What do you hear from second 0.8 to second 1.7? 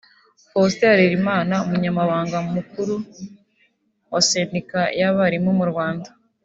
Harerimana